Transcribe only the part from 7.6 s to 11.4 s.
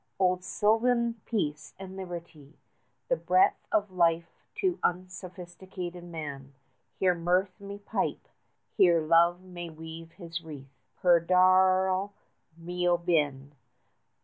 may pipe, here Love may weave his wreath, _Per